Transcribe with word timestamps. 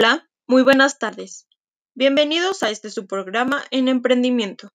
Hola, 0.00 0.30
muy 0.46 0.62
buenas 0.62 1.00
tardes. 1.00 1.48
Bienvenidos 1.96 2.62
a 2.62 2.70
este 2.70 2.88
su 2.88 3.08
programa 3.08 3.64
en 3.72 3.88
emprendimiento, 3.88 4.72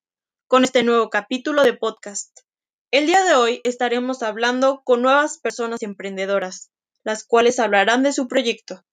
con 0.47 0.65
este 0.65 0.83
nuevo 0.83 1.10
capítulo 1.10 1.63
de 1.63 1.71
podcast. 1.71 2.42
El 2.92 3.05
día 3.05 3.23
de 3.23 3.33
hoy 3.33 3.62
estaremos 3.63 4.22
hablando 4.22 4.81
con 4.83 5.01
nuevas 5.01 5.37
personas 5.37 5.81
emprendedoras, 5.81 6.72
las 7.05 7.23
cuales 7.23 7.59
hablarán 7.59 8.04
de 8.04 8.12
su 8.12 8.28
proyecto. 8.28 8.83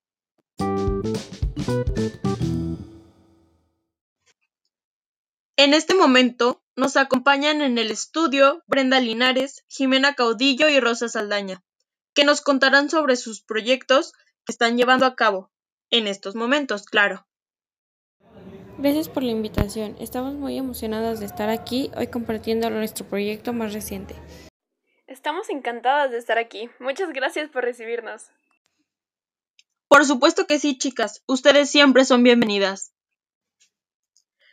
En 5.56 5.74
este 5.74 5.96
momento 5.96 6.62
nos 6.76 6.96
acompañan 6.96 7.60
en 7.60 7.76
el 7.76 7.90
estudio 7.90 8.62
Brenda 8.68 9.00
Linares, 9.00 9.64
Jimena 9.66 10.14
Caudillo 10.14 10.68
y 10.68 10.78
Rosa 10.78 11.08
Saldaña, 11.08 11.64
que 12.14 12.22
nos 12.22 12.40
contarán 12.40 12.88
sobre 12.88 13.16
sus 13.16 13.42
proyectos 13.42 14.12
que 14.44 14.52
están 14.52 14.76
llevando 14.76 15.06
a 15.06 15.16
cabo 15.16 15.50
en 15.90 16.06
estos 16.06 16.34
momentos, 16.34 16.84
claro. 16.84 17.26
Gracias 18.78 19.08
por 19.08 19.22
la 19.22 19.32
invitación. 19.32 19.96
Estamos 20.00 20.34
muy 20.34 20.56
emocionadas 20.56 21.20
de 21.20 21.26
estar 21.26 21.50
aquí 21.50 21.90
hoy 21.96 22.06
compartiendo 22.06 22.70
nuestro 22.70 23.06
proyecto 23.06 23.52
más 23.52 23.74
reciente. 23.74 24.14
Estamos 25.06 25.50
encantadas 25.50 26.10
de 26.10 26.18
estar 26.18 26.38
aquí. 26.38 26.70
Muchas 26.78 27.12
gracias 27.12 27.50
por 27.50 27.64
recibirnos. 27.64 28.30
Por 29.88 30.06
supuesto 30.06 30.46
que 30.46 30.58
sí, 30.58 30.78
chicas. 30.78 31.22
Ustedes 31.26 31.68
siempre 31.68 32.04
son 32.04 32.22
bienvenidas. 32.22 32.94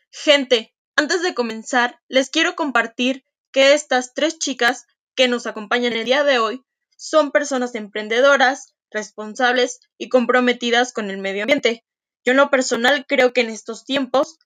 Gente, 0.10 0.76
antes 0.96 1.22
de 1.22 1.36
comenzar, 1.36 2.02
les 2.08 2.30
quiero 2.30 2.56
compartir 2.56 3.24
que 3.52 3.74
estas 3.74 4.14
tres 4.14 4.40
chicas 4.40 4.88
que 5.16 5.28
nos 5.28 5.46
acompañan 5.46 5.94
el 5.94 6.06
día 6.06 6.24
de 6.24 6.40
hoy 6.40 6.66
son 6.96 7.32
personas 7.32 7.76
emprendedoras, 7.76 8.76
responsables 8.92 9.80
y 9.98 10.10
comprometidas 10.10 10.94
con 10.94 11.10
el 11.10 11.18
medio 11.18 11.44
ambiente. 11.44 11.86
Yo 12.26 12.32
en 12.32 12.38
lo 12.38 12.50
personal 12.50 13.06
creo 13.08 13.34
que 13.34 13.42
en 13.42 13.50
estos 13.50 13.86
tiempos 13.86 14.38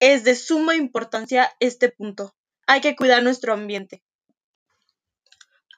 es 0.00 0.24
de 0.24 0.34
suma 0.34 0.76
importancia 0.76 1.52
este 1.60 1.88
punto. 1.88 2.34
Hay 2.66 2.80
que 2.80 2.96
cuidar 2.96 3.22
nuestro 3.22 3.52
ambiente. 3.52 4.02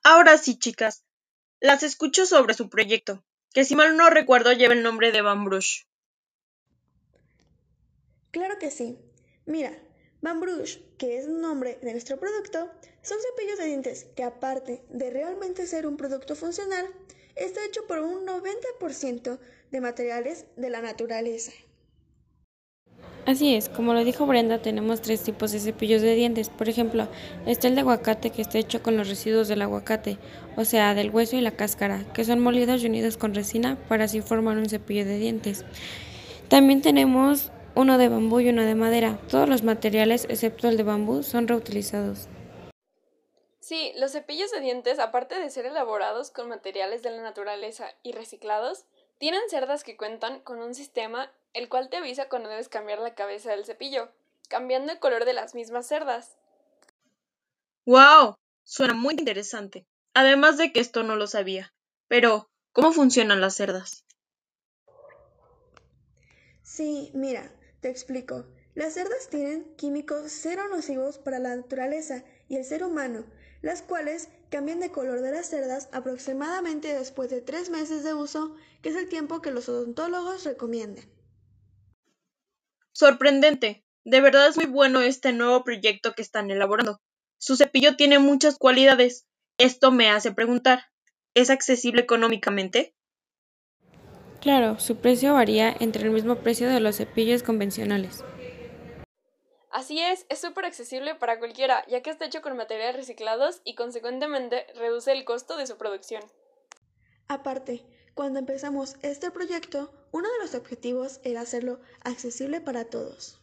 Ahora 0.03 0.39
sí, 0.39 0.59
chicas, 0.59 1.05
las 1.61 1.83
escucho 1.83 2.25
sobre 2.27 2.55
su 2.55 2.71
proyecto, 2.71 3.25
que 3.53 3.65
si 3.65 3.77
mal 3.77 3.97
no 3.97 4.09
recuerdo 4.11 4.53
lleva 4.53 4.75
el 4.75 4.83
nombre 4.83 5.13
de 5.13 5.23
Bambrush. 5.23 5.83
Claro 8.31 8.59
que 8.59 8.71
sí. 8.71 8.99
Mira, 9.45 9.77
Bambrush, 10.23 10.79
que 10.99 11.17
es 11.19 11.27
el 11.27 11.41
nombre 11.41 11.79
de 11.81 11.93
nuestro 11.93 12.19
producto, 12.19 12.69
son 13.03 13.19
cepillos 13.21 13.59
de 13.59 13.67
dientes 13.67 14.07
que 14.15 14.23
aparte 14.23 14.83
de 14.91 15.11
realmente 15.11 15.67
ser 15.67 15.87
un 15.87 15.97
producto 15.97 16.37
funcional, 16.37 16.87
está 17.37 17.65
hecho 17.65 17.87
por 17.87 18.01
un 18.01 18.27
90% 18.27 19.39
de 19.71 19.81
materiales 19.81 20.45
de 20.57 20.71
la 20.71 20.83
naturaleza. 20.83 21.53
Así 23.27 23.55
es, 23.55 23.69
como 23.69 23.95
lo 23.95 24.05
dijo 24.05 24.27
Brenda, 24.27 24.61
tenemos 24.61 25.01
tres 25.03 25.23
tipos 25.23 25.53
de 25.53 25.61
cepillos 25.61 26.03
de 26.03 26.15
dientes. 26.15 26.49
Por 26.49 26.69
ejemplo, 26.69 27.07
está 27.47 27.69
el 27.69 27.75
de 27.75 27.83
aguacate 27.83 28.31
que 28.31 28.43
está 28.43 28.59
hecho 28.59 28.83
con 28.83 28.97
los 28.97 29.09
residuos 29.09 29.49
del 29.49 29.63
aguacate, 29.63 30.19
o 30.57 30.65
sea, 30.65 30.95
del 30.95 31.11
hueso 31.11 31.37
y 31.37 31.41
la 31.41 31.53
cáscara, 31.53 32.05
que 32.13 32.25
son 32.25 32.41
molidos 32.41 32.83
y 32.83 32.87
unidos 32.87 33.17
con 33.17 33.35
resina 33.35 33.79
para 33.89 34.05
así 34.05 34.21
formar 34.21 34.59
un 34.59 34.69
cepillo 34.69 35.05
de 35.05 35.19
dientes. 35.19 35.65
También 36.49 36.83
tenemos 36.83 37.53
uno 37.75 37.99
de 37.99 38.09
bambú 38.09 38.41
y 38.41 38.49
uno 38.49 38.63
de 38.63 38.75
madera. 38.75 39.19
Todos 39.29 39.49
los 39.49 39.63
materiales, 39.63 40.27
excepto 40.29 40.69
el 40.69 40.77
de 40.77 40.83
bambú, 40.83 41.23
son 41.23 41.49
reutilizados. 41.49 42.29
Sí, 43.61 43.93
los 43.97 44.13
cepillos 44.13 44.51
de 44.51 44.61
dientes, 44.61 44.99
aparte 44.99 45.39
de 45.39 45.51
ser 45.51 45.67
elaborados 45.67 46.31
con 46.31 46.49
materiales 46.49 47.03
de 47.03 47.11
la 47.11 47.23
naturaleza 47.23 47.95
y 48.03 48.13
reciclados, 48.13 48.85
tienen 49.19 49.43
cerdas 49.49 49.85
que 49.85 49.97
cuentan 49.97 50.41
con 50.41 50.61
un 50.61 50.75
sistema 50.75 51.31
el 51.53 51.69
cual 51.69 51.89
te 51.89 51.97
avisa 51.97 52.29
cuando 52.29 52.49
debes 52.49 52.69
cambiar 52.69 53.01
la 53.01 53.15
cabeza 53.15 53.51
del 53.51 53.65
cepillo, 53.65 54.09
cambiando 54.49 54.93
el 54.93 54.99
color 54.99 55.25
de 55.25 55.35
las 55.35 55.55
mismas 55.55 55.87
cerdas. 55.87 56.37
¡Wow! 57.87 58.37
Suena 58.63 58.95
muy 58.95 59.15
interesante. 59.15 59.87
Además 60.15 60.59
de 60.59 60.73
que 60.73 60.81
esto 60.81 61.03
no 61.03 61.17
lo 61.17 61.27
sabía. 61.27 61.73
Pero, 62.09 62.51
¿cómo 62.73 62.93
funcionan 62.93 63.41
las 63.41 63.57
cerdas? 63.57 64.05
Sí, 66.63 67.11
mira, 67.15 67.53
te 67.81 67.89
explico. 67.89 68.47
Las 68.75 68.95
cerdas 68.95 69.29
tienen 69.29 69.65
químicos 69.77 70.31
cero 70.31 70.63
nocivos 70.71 71.19
para 71.19 71.39
la 71.39 71.57
naturaleza 71.57 72.25
y 72.49 72.57
el 72.57 72.65
ser 72.65 72.85
humano, 72.85 73.25
las 73.63 73.83
cuales 73.83 74.29
cambian 74.51 74.81
de 74.81 74.91
color 74.91 75.21
de 75.21 75.33
las 75.33 75.47
cerdas 75.47 75.89
aproximadamente 75.93 76.95
después 76.95 77.31
de 77.31 77.41
tres 77.41 77.71
meses 77.71 78.05
de 78.05 78.15
uso, 78.15 78.55
que 78.83 78.91
es 78.91 78.97
el 78.97 79.09
tiempo 79.09 79.43
que 79.43 79.51
los 79.51 79.69
odontólogos 79.69 80.45
recomiendan. 80.45 81.05
Sorprendente. 82.93 83.85
De 84.05 84.21
verdad 84.21 84.49
es 84.49 84.57
muy 84.57 84.67
bueno 84.67 85.01
este 85.01 85.33
nuevo 85.33 85.63
proyecto 85.63 86.15
que 86.15 86.23
están 86.23 86.51
elaborando. 86.51 87.01
Su 87.39 87.57
cepillo 87.57 87.97
tiene 87.97 88.19
muchas 88.19 88.57
cualidades. 88.57 89.27
Esto 89.59 89.91
me 89.91 90.11
hace 90.11 90.33
preguntar, 90.33 90.85
¿es 91.35 91.51
accesible 91.51 92.03
económicamente? 92.03 92.95
Claro, 94.41 94.81
su 94.81 94.97
precio 94.97 95.35
varía 95.35 95.77
entre 95.81 96.05
el 96.05 96.11
mismo 96.11 96.37
precio 96.37 96.69
de 96.69 96.81
los 96.81 96.97
cepillos 96.97 97.43
convencionales. 97.43 98.25
Así 99.71 100.01
es, 100.01 100.27
es 100.29 100.41
súper 100.41 100.65
accesible 100.65 101.15
para 101.15 101.39
cualquiera, 101.39 101.85
ya 101.89 102.03
que 102.03 102.11
está 102.11 102.25
hecho 102.25 102.43
con 102.43 102.57
materiales 102.57 102.97
reciclados 102.97 103.61
y 103.65 103.75
consecuentemente 103.75 104.67
reduce 104.75 105.13
el 105.13 105.25
costo 105.25 105.57
de 105.57 105.67
su 105.67 105.77
producción. 105.77 106.23
Aparte, 107.29 107.85
cuando 108.15 108.39
empezamos 108.39 108.97
este 109.03 109.31
proyecto, 109.31 109.93
uno 110.11 110.29
de 110.29 110.39
los 110.41 110.55
objetivos 110.55 111.21
era 111.23 111.43
hacerlo 111.43 111.81
accesible 112.03 112.61
para 112.61 112.87
todos. 112.87 113.41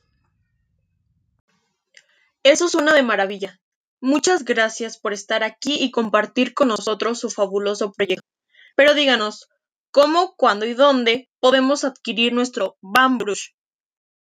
Eso 2.43 2.65
es 2.65 2.75
una 2.75 2.93
de 2.93 3.03
maravilla. 3.03 3.61
Muchas 4.01 4.43
gracias 4.45 4.97
por 4.97 5.13
estar 5.13 5.43
aquí 5.43 5.77
y 5.79 5.91
compartir 5.91 6.53
con 6.53 6.67
nosotros 6.67 7.19
su 7.19 7.29
fabuloso 7.29 7.91
proyecto. 7.93 8.27
Pero 8.75 8.93
díganos, 8.93 9.49
¿cómo, 9.91 10.35
cuándo 10.35 10.65
y 10.65 10.73
dónde 10.73 11.29
podemos 11.39 11.83
adquirir 11.83 12.33
nuestro 12.33 12.77
Bambrush? 12.81 13.49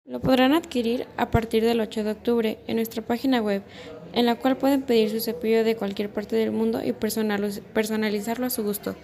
Lo 0.05 0.19
podrán 0.19 0.53
adquirir 0.53 1.07
a 1.15 1.31
partir 1.31 1.63
del 1.63 1.79
8 1.79 2.03
de 2.03 2.11
octubre 2.11 2.59
en 2.67 2.75
nuestra 2.75 3.01
página 3.01 3.41
web, 3.41 3.63
en 4.11 4.25
la 4.25 4.35
cual 4.35 4.57
pueden 4.57 4.81
pedir 4.81 5.09
su 5.09 5.21
cepillo 5.21 5.63
de 5.63 5.77
cualquier 5.77 6.11
parte 6.11 6.35
del 6.35 6.51
mundo 6.51 6.83
y 6.83 6.91
personalizarlo 6.91 8.45
a 8.45 8.49
su 8.49 8.63
gusto. 8.63 8.95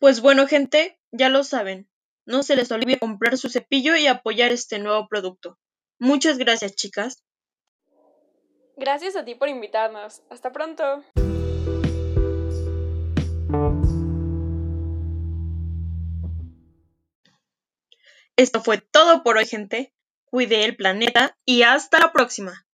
Pues 0.00 0.20
bueno, 0.20 0.46
gente, 0.48 0.98
ya 1.12 1.28
lo 1.28 1.44
saben. 1.44 1.88
No 2.26 2.42
se 2.42 2.56
les 2.56 2.72
olvide 2.72 2.98
comprar 2.98 3.38
su 3.38 3.48
cepillo 3.48 3.96
y 3.96 4.06
apoyar 4.06 4.50
este 4.50 4.78
nuevo 4.78 5.06
producto. 5.08 5.58
Muchas 5.98 6.38
gracias, 6.38 6.74
chicas. 6.74 7.22
Gracias 8.76 9.14
a 9.14 9.24
ti 9.24 9.34
por 9.34 9.48
invitarnos. 9.48 10.22
Hasta 10.30 10.52
pronto. 10.52 11.04
Esto 18.40 18.62
fue 18.62 18.78
todo 18.78 19.22
por 19.22 19.36
hoy, 19.36 19.44
gente. 19.44 19.92
Cuide 20.24 20.64
el 20.64 20.74
planeta 20.74 21.36
y 21.44 21.60
hasta 21.60 21.98
la 21.98 22.10
próxima. 22.10 22.66